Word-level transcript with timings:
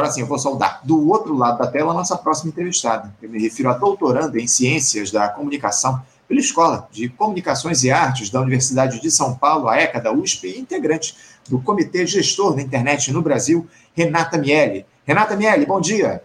Agora 0.00 0.14
sim, 0.14 0.22
eu 0.22 0.26
vou 0.26 0.38
saudar 0.38 0.80
do 0.82 1.10
outro 1.10 1.36
lado 1.36 1.58
da 1.58 1.66
tela 1.66 1.90
a 1.90 1.94
nossa 1.94 2.16
próxima 2.16 2.48
entrevistada. 2.48 3.14
Eu 3.20 3.28
me 3.28 3.38
refiro 3.38 3.68
a 3.68 3.74
doutoranda 3.74 4.40
em 4.40 4.46
Ciências 4.46 5.10
da 5.10 5.28
Comunicação 5.28 6.02
pela 6.26 6.40
Escola 6.40 6.88
de 6.90 7.10
Comunicações 7.10 7.84
e 7.84 7.90
Artes 7.90 8.30
da 8.30 8.40
Universidade 8.40 8.98
de 8.98 9.10
São 9.10 9.36
Paulo, 9.36 9.68
a 9.68 9.76
ECA 9.76 10.00
da 10.00 10.10
USP, 10.10 10.46
e 10.46 10.58
integrante 10.58 11.14
do 11.46 11.60
Comitê 11.60 12.06
Gestor 12.06 12.56
da 12.56 12.62
Internet 12.62 13.12
no 13.12 13.20
Brasil, 13.20 13.68
Renata 13.94 14.38
Miele. 14.38 14.86
Renata 15.04 15.36
Miele, 15.36 15.66
bom 15.66 15.82
dia. 15.82 16.22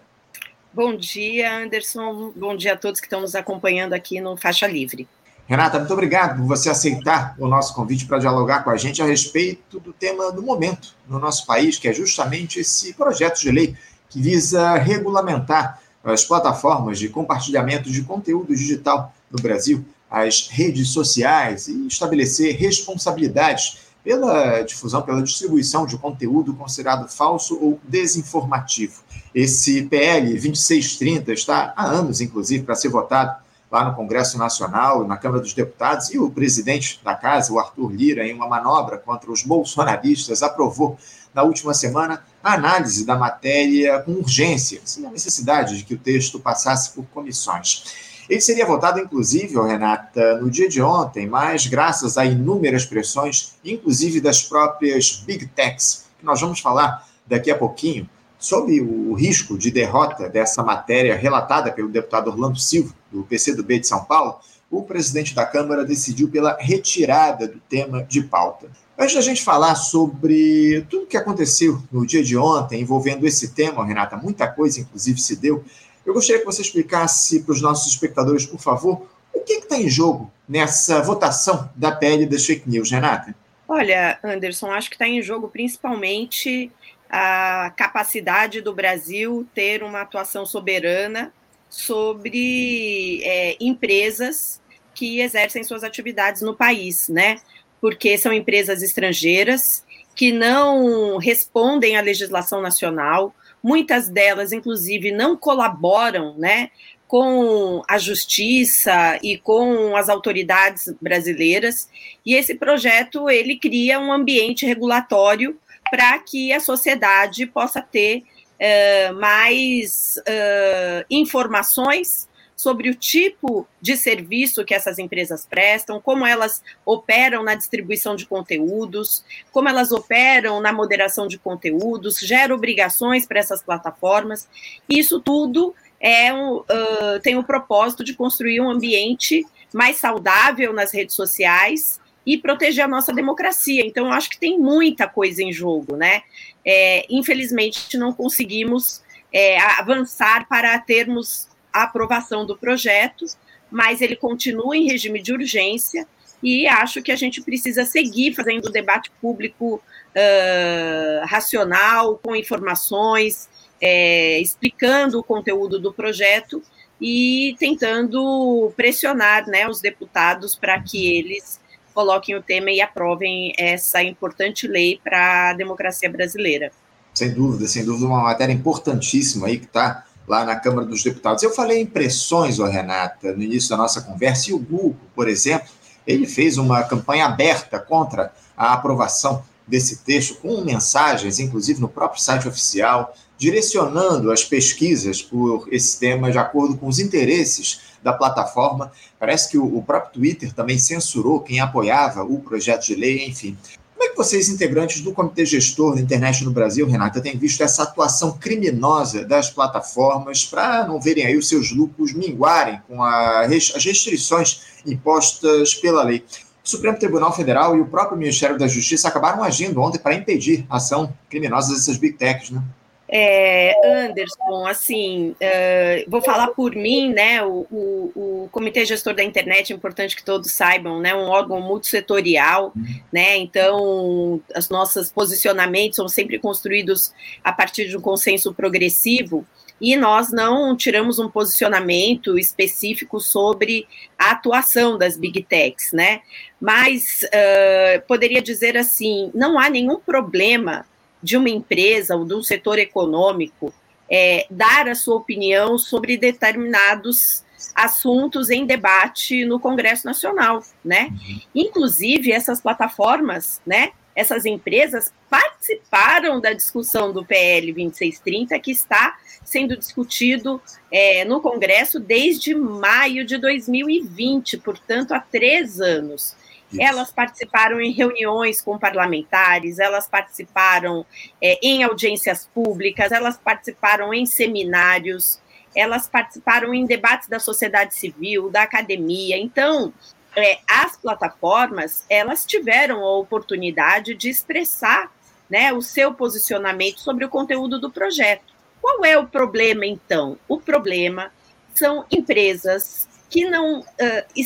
Bom 0.73 0.95
dia, 0.95 1.57
Anderson. 1.57 2.31
Bom 2.33 2.55
dia 2.55 2.75
a 2.75 2.77
todos 2.77 3.01
que 3.01 3.07
estão 3.07 3.19
nos 3.19 3.35
acompanhando 3.35 3.91
aqui 3.91 4.21
no 4.21 4.37
Faixa 4.37 4.67
Livre. 4.67 5.05
Renata, 5.47 5.77
muito 5.77 5.93
obrigado 5.93 6.37
por 6.37 6.47
você 6.47 6.71
aceitar 6.71 7.35
o 7.37 7.47
nosso 7.47 7.75
convite 7.75 8.07
para 8.07 8.17
dialogar 8.17 8.63
com 8.63 8.71
a 8.71 8.77
gente 8.77 8.99
a 8.99 9.05
respeito 9.05 9.79
do 9.79 9.93
tema 9.93 10.31
do 10.31 10.41
momento 10.41 10.95
no 11.07 11.19
nosso 11.19 11.45
país, 11.45 11.77
que 11.77 11.87
é 11.87 11.93
justamente 11.93 12.59
esse 12.59 12.93
projeto 12.93 13.39
de 13.39 13.51
lei 13.51 13.75
que 14.09 14.19
visa 14.19 14.75
regulamentar 14.75 15.79
as 16.03 16.23
plataformas 16.23 16.97
de 16.97 17.09
compartilhamento 17.09 17.91
de 17.91 18.01
conteúdo 18.01 18.55
digital 18.55 19.13
no 19.29 19.39
Brasil, 19.39 19.85
as 20.09 20.47
redes 20.47 20.89
sociais 20.89 21.67
e 21.67 21.85
estabelecer 21.85 22.55
responsabilidades 22.55 23.77
pela 24.03 24.61
difusão, 24.61 25.03
pela 25.03 25.21
distribuição 25.21 25.85
de 25.85 25.95
conteúdo 25.97 26.55
considerado 26.55 27.07
falso 27.07 27.59
ou 27.61 27.79
desinformativo. 27.87 29.03
Esse 29.33 29.83
PL 29.83 30.25
2630 30.31 31.33
está 31.33 31.73
há 31.75 31.85
anos, 31.85 32.19
inclusive, 32.19 32.63
para 32.63 32.75
ser 32.75 32.89
votado 32.89 33.44
lá 33.71 33.83
no 33.83 33.95
Congresso 33.95 34.37
Nacional 34.37 35.05
na 35.05 35.17
Câmara 35.17 35.41
dos 35.41 35.53
Deputados, 35.53 36.09
e 36.13 36.19
o 36.19 36.29
presidente 36.29 36.99
da 37.03 37.15
casa, 37.15 37.51
o 37.51 37.59
Arthur 37.59 37.91
Lira, 37.91 38.25
em 38.25 38.33
uma 38.33 38.47
manobra 38.47 38.97
contra 38.97 39.31
os 39.31 39.43
bolsonaristas, 39.43 40.43
aprovou 40.43 40.97
na 41.33 41.43
última 41.43 41.73
semana 41.73 42.23
a 42.43 42.53
análise 42.53 43.05
da 43.05 43.15
matéria 43.15 43.99
com 44.01 44.13
urgência, 44.13 44.79
sem 44.85 45.05
a 45.05 45.11
necessidade 45.11 45.77
de 45.77 45.83
que 45.83 45.95
o 45.95 45.99
texto 45.99 46.39
passasse 46.39 46.91
por 46.91 47.05
comissões. 47.07 47.83
Ele 48.29 48.41
seria 48.41 48.65
votado, 48.65 48.99
inclusive, 48.99 49.55
Renata, 49.55 50.37
no 50.37 50.49
dia 50.49 50.67
de 50.67 50.81
ontem, 50.81 51.27
mas 51.27 51.67
graças 51.67 52.17
a 52.17 52.25
inúmeras 52.25 52.85
pressões, 52.85 53.55
inclusive 53.63 54.19
das 54.19 54.41
próprias 54.41 55.23
Big 55.25 55.45
Techs, 55.47 56.05
que 56.17 56.25
nós 56.25 56.41
vamos 56.41 56.59
falar 56.59 57.05
daqui 57.27 57.51
a 57.51 57.57
pouquinho, 57.57 58.09
Sob 58.45 58.79
o 58.79 59.15
risco 59.15 59.57
de 59.57 59.71
derrota 59.71 60.29
dessa 60.29 60.61
matéria 60.61 61.15
relatada 61.15 61.71
pelo 61.71 61.89
deputado 61.89 62.27
Orlando 62.27 62.59
Silva, 62.59 62.93
do 63.11 63.23
PCdoB 63.23 63.79
de 63.79 63.87
São 63.87 64.05
Paulo, 64.05 64.39
o 64.69 64.83
presidente 64.83 65.33
da 65.33 65.47
Câmara 65.47 65.83
decidiu 65.83 66.29
pela 66.29 66.55
retirada 66.59 67.47
do 67.47 67.59
tema 67.61 68.03
de 68.03 68.21
pauta. 68.21 68.67
Antes 68.95 69.15
da 69.15 69.21
gente 69.21 69.43
falar 69.43 69.73
sobre 69.73 70.85
tudo 70.91 71.05
o 71.05 71.07
que 71.07 71.17
aconteceu 71.17 71.81
no 71.91 72.05
dia 72.05 72.23
de 72.23 72.37
ontem 72.37 72.81
envolvendo 72.81 73.25
esse 73.25 73.47
tema, 73.47 73.83
Renata, 73.83 74.15
muita 74.15 74.47
coisa 74.47 74.79
inclusive 74.79 75.19
se 75.19 75.37
deu, 75.37 75.65
eu 76.05 76.13
gostaria 76.13 76.39
que 76.39 76.45
você 76.45 76.61
explicasse 76.61 77.39
para 77.39 77.51
os 77.51 77.63
nossos 77.63 77.91
espectadores, 77.93 78.45
por 78.45 78.59
favor, 78.59 79.07
o 79.33 79.39
que 79.39 79.53
está 79.53 79.75
em 79.75 79.89
jogo 79.89 80.31
nessa 80.47 81.01
votação 81.01 81.67
da 81.75 81.91
PL 81.91 82.27
das 82.27 82.45
fake 82.45 82.69
news, 82.69 82.91
Renata? 82.91 83.33
Olha, 83.67 84.19
Anderson, 84.23 84.69
acho 84.69 84.89
que 84.89 84.95
está 84.95 85.07
em 85.07 85.23
jogo 85.23 85.47
principalmente 85.47 86.71
a 87.17 87.69
capacidade 87.69 88.59
do 88.59 88.73
Brasil 88.73 89.47
ter 89.55 89.81
uma 89.83 90.01
atuação 90.01 90.45
soberana 90.45 91.31
sobre 91.69 93.21
é, 93.23 93.55
empresas 93.57 94.61
que 94.93 95.21
exercem 95.21 95.63
suas 95.63 95.85
atividades 95.85 96.41
no 96.41 96.53
país, 96.53 97.07
né? 97.07 97.37
Porque 97.79 98.17
são 98.17 98.33
empresas 98.33 98.83
estrangeiras 98.83 99.85
que 100.13 100.33
não 100.33 101.17
respondem 101.17 101.95
à 101.95 102.01
legislação 102.01 102.61
nacional, 102.61 103.33
muitas 103.63 104.09
delas, 104.09 104.51
inclusive, 104.51 105.09
não 105.13 105.37
colaboram, 105.37 106.35
né? 106.37 106.69
com 107.07 107.83
a 107.87 107.99
justiça 107.99 109.19
e 109.21 109.37
com 109.37 109.95
as 109.95 110.09
autoridades 110.09 110.91
brasileiras 110.99 111.87
e 112.25 112.33
esse 112.33 112.55
projeto 112.55 113.29
ele 113.29 113.57
cria 113.57 113.99
um 113.99 114.11
ambiente 114.11 114.65
regulatório 114.65 115.55
para 115.95 116.19
que 116.19 116.51
a 116.51 116.59
sociedade 116.59 117.45
possa 117.45 117.81
ter 117.81 118.25
uh, 118.59 119.15
mais 119.15 120.17
uh, 120.27 121.05
informações 121.09 122.27
sobre 122.53 122.89
o 122.89 122.95
tipo 122.95 123.65
de 123.79 123.95
serviço 123.95 124.65
que 124.65 124.73
essas 124.73 124.99
empresas 124.99 125.45
prestam, 125.45 126.01
como 126.01 126.25
elas 126.25 126.61
operam 126.85 127.43
na 127.43 127.55
distribuição 127.55 128.13
de 128.13 128.25
conteúdos, 128.25 129.23
como 129.53 129.69
elas 129.69 129.93
operam 129.93 130.59
na 130.59 130.73
moderação 130.73 131.27
de 131.27 131.39
conteúdos, 131.39 132.19
gera 132.19 132.53
obrigações 132.53 133.25
para 133.25 133.39
essas 133.39 133.63
plataformas. 133.63 134.49
Isso 134.89 135.21
tudo 135.21 135.73
é 135.97 136.33
um, 136.33 136.57
uh, 136.57 137.19
tem 137.23 137.37
o 137.37 137.43
propósito 137.43 138.03
de 138.03 138.13
construir 138.13 138.59
um 138.59 138.69
ambiente 138.69 139.45
mais 139.73 139.95
saudável 139.95 140.73
nas 140.73 140.93
redes 140.93 141.15
sociais 141.15 142.03
e 142.25 142.37
proteger 142.37 142.83
a 142.83 142.87
nossa 142.87 143.13
democracia. 143.13 143.85
Então, 143.85 144.07
eu 144.07 144.13
acho 144.13 144.29
que 144.29 144.39
tem 144.39 144.57
muita 144.59 145.07
coisa 145.07 145.43
em 145.43 145.53
jogo, 145.53 145.95
né? 145.95 146.23
É, 146.65 147.05
infelizmente, 147.09 147.97
não 147.97 148.11
conseguimos 148.11 149.03
é, 149.31 149.59
avançar 149.59 150.47
para 150.47 150.77
termos 150.79 151.47
a 151.71 151.83
aprovação 151.83 152.45
do 152.45 152.57
projeto, 152.57 153.25
mas 153.69 154.01
ele 154.01 154.15
continua 154.15 154.75
em 154.75 154.87
regime 154.87 155.21
de 155.21 155.33
urgência 155.33 156.07
e 156.41 156.67
acho 156.67 157.01
que 157.01 157.11
a 157.11 157.15
gente 157.15 157.41
precisa 157.41 157.85
seguir 157.85 158.33
fazendo 158.33 158.71
debate 158.71 159.11
público 159.19 159.75
uh, 159.75 161.25
racional, 161.25 162.19
com 162.23 162.35
informações, 162.35 163.49
é, 163.81 164.39
explicando 164.39 165.19
o 165.19 165.23
conteúdo 165.23 165.79
do 165.79 165.91
projeto 165.91 166.61
e 167.01 167.55
tentando 167.59 168.71
pressionar 168.75 169.47
né, 169.47 169.67
os 169.67 169.81
deputados 169.81 170.55
para 170.55 170.79
que 170.81 171.17
eles 171.17 171.59
coloquem 171.95 172.35
o 172.35 172.43
tema 172.43 172.69
e 172.69 172.81
aprovem 172.81 173.53
essa 173.57 174.03
importante 174.03 174.67
lei 174.67 174.99
para 175.01 175.51
a 175.51 175.53
democracia 175.53 176.09
brasileira. 176.09 176.71
Sem 177.13 177.33
dúvida, 177.33 177.65
sem 177.65 177.85
dúvida, 177.85 178.05
uma 178.05 178.23
matéria 178.23 178.51
importantíssima 178.51 179.47
aí 179.47 179.57
que 179.57 179.65
está 179.65 180.03
lá 180.27 180.43
na 180.43 180.57
Câmara 180.57 180.85
dos 180.85 181.01
Deputados. 181.01 181.41
Eu 181.41 181.51
falei 181.51 181.79
em 181.79 181.85
pressões, 181.85 182.59
oh, 182.59 182.65
Renata, 182.65 183.31
no 183.31 183.41
início 183.41 183.69
da 183.69 183.77
nossa 183.77 184.01
conversa, 184.01 184.49
e 184.49 184.53
o 184.53 184.59
Google, 184.59 184.97
por 185.15 185.29
exemplo, 185.29 185.69
ele 186.05 186.27
fez 186.27 186.57
uma 186.57 186.83
campanha 186.83 187.25
aberta 187.25 187.79
contra 187.79 188.33
a 188.57 188.73
aprovação 188.73 189.43
desse 189.65 189.97
texto, 190.03 190.35
com 190.35 190.61
mensagens, 190.61 191.39
inclusive 191.39 191.79
no 191.79 191.87
próprio 191.87 192.21
site 192.21 192.47
oficial, 192.47 193.15
direcionando 193.37 194.31
as 194.31 194.43
pesquisas 194.43 195.21
por 195.21 195.67
esse 195.71 195.99
tema 195.99 196.31
de 196.31 196.37
acordo 196.37 196.77
com 196.77 196.87
os 196.87 196.99
interesses 196.99 197.94
da 198.05 198.13
plataforma. 198.13 198.91
Parece 199.19 199.49
que 199.49 199.57
o, 199.57 199.81
próprio 199.81 200.13
Twitter 200.13 200.53
também 200.53 200.77
censurou 200.77 201.39
quem 201.39 201.59
apoiava 201.59 202.23
o 202.23 202.39
projeto 202.39 202.85
de 202.85 202.95
lei, 202.95 203.25
enfim. 203.25 203.57
Como 203.95 204.07
é 204.07 204.11
que 204.11 204.15
vocês, 204.15 204.47
integrantes 204.47 205.01
do 205.01 205.11
Comitê 205.11 205.43
Gestor 205.43 205.95
da 205.95 206.01
Internet 206.01 206.43
no 206.43 206.51
Brasil, 206.51 206.85
Renata, 206.85 207.19
têm 207.19 207.35
visto 207.35 207.63
essa 207.63 207.81
atuação 207.81 208.33
criminosa 208.37 209.25
das 209.25 209.49
plataformas 209.49 210.45
para 210.45 210.87
não 210.87 211.01
verem 211.01 211.25
aí 211.25 211.35
os 211.35 211.49
seus 211.49 211.71
lucros 211.71 212.13
minguarem 212.13 212.79
com 212.87 213.01
a, 213.01 213.41
as 213.41 213.83
restrições 213.83 214.61
impostas 214.85 215.73
pela 215.73 216.03
lei? 216.03 216.23
O 216.63 216.69
Supremo 216.69 216.99
Tribunal 216.99 217.33
Federal 217.33 217.75
e 217.75 217.81
o 217.81 217.87
próprio 217.87 218.17
Ministério 218.17 218.57
da 218.59 218.67
Justiça 218.67 219.07
acabaram 219.07 219.43
agindo 219.43 219.81
ontem 219.81 219.97
para 219.97 220.13
impedir 220.13 220.65
a 220.69 220.77
ação 220.77 221.11
criminosa 221.27 221.73
dessas 221.73 221.97
big 221.97 222.17
techs, 222.17 222.51
né? 222.51 222.61
É, 223.07 223.73
Anderson, 224.05 224.65
assim, 224.65 225.29
uh, 225.31 226.09
vou 226.09 226.21
falar 226.21 226.47
por 226.49 226.75
mim, 226.75 227.13
né? 227.13 227.43
O, 227.43 227.67
o, 227.71 228.11
o, 228.15 228.49
Comitê 228.51 228.83
Gestor 228.83 229.13
da 229.13 229.23
Internet, 229.23 229.71
é 229.71 229.75
importante 229.75 230.15
que 230.15 230.23
todos 230.23 230.51
saibam, 230.51 230.99
né? 230.99 231.13
Um 231.13 231.27
órgão 231.27 231.61
multissetorial, 231.61 232.73
né? 233.13 233.37
Então, 233.37 234.41
os 234.57 234.69
nossos 234.69 235.11
posicionamentos 235.11 235.97
são 235.97 236.07
sempre 236.07 236.39
construídos 236.39 237.13
a 237.43 237.51
partir 237.51 237.87
de 237.87 237.95
um 237.95 238.01
consenso 238.01 238.53
progressivo 238.53 239.45
e 239.79 239.95
nós 239.95 240.31
não 240.31 240.75
tiramos 240.75 241.19
um 241.19 241.29
posicionamento 241.29 242.39
específico 242.39 243.19
sobre 243.19 243.87
a 244.17 244.31
atuação 244.31 244.97
das 244.97 245.17
big 245.17 245.43
techs, 245.43 245.91
né? 245.91 246.21
Mas 246.59 247.23
uh, 247.23 248.01
poderia 248.07 248.41
dizer 248.41 248.77
assim, 248.77 249.29
não 249.33 249.59
há 249.59 249.69
nenhum 249.69 249.99
problema 249.99 250.85
de 251.25 251.35
uma 251.35 251.49
empresa 251.49 252.15
ou 252.15 252.23
de 252.23 252.35
um 252.35 252.43
setor 252.43 252.77
econômico 252.77 253.73
é, 254.09 254.45
dar 254.51 254.87
a 254.87 254.93
sua 254.93 255.15
opinião 255.15 255.75
sobre 255.79 256.17
determinados 256.17 257.43
assuntos 257.73 258.51
em 258.51 258.63
debate 258.63 259.43
no 259.43 259.59
Congresso 259.59 260.05
Nacional, 260.05 260.63
né? 260.83 261.09
Uhum. 261.09 261.39
Inclusive 261.55 262.31
essas 262.31 262.61
plataformas, 262.61 263.59
né? 263.65 263.91
Essas 264.15 264.45
empresas 264.45 265.11
participaram 265.27 266.39
da 266.39 266.53
discussão 266.53 267.11
do 267.11 267.25
PL 267.25 267.73
2630 267.73 268.59
que 268.59 268.71
está 268.71 269.17
sendo 269.43 269.75
discutido 269.75 270.61
é, 270.91 271.25
no 271.25 271.41
Congresso 271.41 271.99
desde 271.99 272.53
maio 272.53 273.25
de 273.25 273.37
2020, 273.37 274.59
portanto 274.59 275.13
há 275.13 275.19
três 275.19 275.81
anos. 275.81 276.35
Isso. 276.75 276.81
Elas 276.81 277.11
participaram 277.11 277.79
em 277.79 277.91
reuniões 277.91 278.61
com 278.61 278.77
parlamentares, 278.77 279.79
elas 279.79 280.07
participaram 280.07 281.05
é, 281.41 281.59
em 281.61 281.83
audiências 281.83 282.49
públicas, 282.53 283.11
elas 283.11 283.37
participaram 283.37 284.13
em 284.13 284.25
seminários, 284.25 285.39
elas 285.75 286.07
participaram 286.07 286.73
em 286.73 286.85
debates 286.85 287.27
da 287.27 287.39
sociedade 287.39 287.95
civil, 287.95 288.49
da 288.49 288.63
academia. 288.63 289.37
Então, 289.37 289.93
é, 290.35 290.59
as 290.67 290.97
plataformas 290.97 292.05
elas 292.09 292.45
tiveram 292.45 293.03
a 293.03 293.17
oportunidade 293.17 294.13
de 294.13 294.29
expressar 294.29 295.11
né, 295.49 295.71
o 295.73 295.81
seu 295.81 296.13
posicionamento 296.13 296.99
sobre 296.99 297.25
o 297.25 297.29
conteúdo 297.29 297.79
do 297.79 297.91
projeto. 297.91 298.53
Qual 298.81 299.03
é 299.05 299.17
o 299.17 299.27
problema, 299.27 299.85
então? 299.85 300.37
O 300.47 300.59
problema 300.59 301.31
são 301.73 302.05
empresas 302.11 303.07
que 303.29 303.45
não 303.45 303.79
uh, 303.79 304.45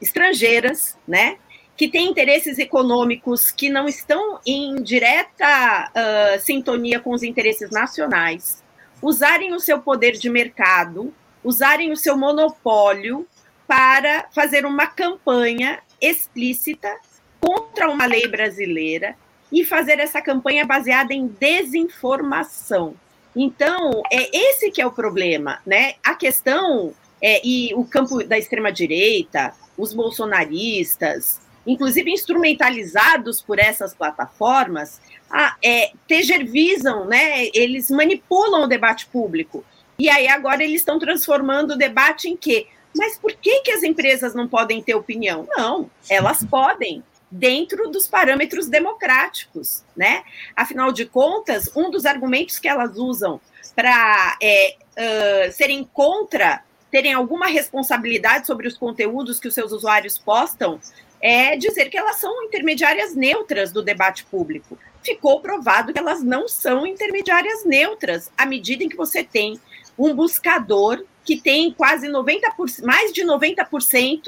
estrangeiras, 0.00 0.96
né, 1.06 1.38
que 1.78 1.88
têm 1.88 2.10
interesses 2.10 2.58
econômicos 2.58 3.52
que 3.52 3.70
não 3.70 3.86
estão 3.86 4.40
em 4.44 4.82
direta 4.82 5.92
uh, 5.94 6.40
sintonia 6.40 6.98
com 6.98 7.12
os 7.12 7.22
interesses 7.22 7.70
nacionais, 7.70 8.64
usarem 9.00 9.54
o 9.54 9.60
seu 9.60 9.80
poder 9.80 10.14
de 10.14 10.28
mercado, 10.28 11.14
usarem 11.44 11.92
o 11.92 11.96
seu 11.96 12.16
monopólio 12.16 13.24
para 13.64 14.26
fazer 14.34 14.66
uma 14.66 14.88
campanha 14.88 15.78
explícita 16.00 16.92
contra 17.40 17.88
uma 17.88 18.06
lei 18.06 18.26
brasileira 18.26 19.16
e 19.52 19.64
fazer 19.64 20.00
essa 20.00 20.20
campanha 20.20 20.66
baseada 20.66 21.14
em 21.14 21.28
desinformação. 21.28 22.96
Então, 23.36 24.02
é 24.10 24.36
esse 24.36 24.72
que 24.72 24.82
é 24.82 24.86
o 24.86 24.90
problema, 24.90 25.60
né? 25.64 25.94
A 26.02 26.16
questão 26.16 26.92
é, 27.22 27.40
e 27.46 27.72
o 27.76 27.84
campo 27.84 28.24
da 28.24 28.36
extrema 28.36 28.72
direita, 28.72 29.54
os 29.76 29.94
bolsonaristas, 29.94 31.46
inclusive 31.68 32.10
instrumentalizados 32.10 33.42
por 33.42 33.58
essas 33.58 33.94
plataformas, 33.94 35.00
a, 35.30 35.54
é, 35.62 35.92
tejervisam, 36.08 37.04
né? 37.04 37.46
Eles 37.52 37.90
manipulam 37.90 38.62
o 38.62 38.66
debate 38.66 39.06
público. 39.06 39.62
E 39.98 40.08
aí 40.08 40.26
agora 40.26 40.64
eles 40.64 40.80
estão 40.80 40.98
transformando 40.98 41.72
o 41.72 41.76
debate 41.76 42.26
em 42.26 42.36
quê? 42.36 42.66
Mas 42.96 43.18
por 43.18 43.34
que, 43.34 43.60
que 43.60 43.70
as 43.70 43.82
empresas 43.82 44.34
não 44.34 44.48
podem 44.48 44.82
ter 44.82 44.94
opinião? 44.94 45.46
Não, 45.56 45.90
elas 46.08 46.42
podem, 46.42 47.04
dentro 47.30 47.90
dos 47.90 48.08
parâmetros 48.08 48.66
democráticos, 48.66 49.84
né? 49.94 50.22
Afinal 50.56 50.90
de 50.90 51.04
contas, 51.04 51.70
um 51.76 51.90
dos 51.90 52.06
argumentos 52.06 52.58
que 52.58 52.66
elas 52.66 52.96
usam 52.96 53.38
para 53.76 54.38
é, 54.42 54.76
uh, 54.96 55.52
serem 55.52 55.84
contra 55.84 56.62
terem 56.90 57.12
alguma 57.12 57.46
responsabilidade 57.46 58.46
sobre 58.46 58.66
os 58.66 58.78
conteúdos 58.78 59.38
que 59.38 59.46
os 59.46 59.52
seus 59.54 59.72
usuários 59.72 60.16
postam 60.16 60.80
é 61.20 61.56
dizer 61.56 61.90
que 61.90 61.98
elas 61.98 62.16
são 62.16 62.44
intermediárias 62.44 63.14
neutras 63.14 63.72
do 63.72 63.82
debate 63.82 64.24
público. 64.24 64.78
Ficou 65.02 65.40
provado 65.40 65.92
que 65.92 65.98
elas 65.98 66.22
não 66.22 66.46
são 66.46 66.86
intermediárias 66.86 67.64
neutras 67.64 68.30
à 68.36 68.46
medida 68.46 68.84
em 68.84 68.88
que 68.88 68.96
você 68.96 69.24
tem 69.24 69.60
um 69.98 70.14
buscador 70.14 71.04
que 71.24 71.40
tem 71.40 71.72
quase 71.72 72.08
90%, 72.08 72.84
mais 72.84 73.12
de 73.12 73.22
90% 73.22 74.22